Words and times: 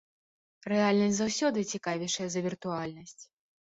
Рэальнасць 0.73 1.15
заўсёды 1.19 1.59
цікавейшая 1.77 2.27
за 2.33 2.39
віртуальнасць. 2.51 3.23